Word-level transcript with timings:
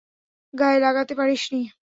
গায়ে 0.53 0.79
লাগাতে 0.85 1.13
পারিসনি! 1.19 1.61